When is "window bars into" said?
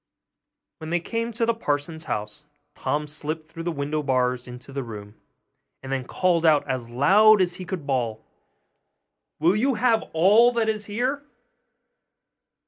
3.71-4.73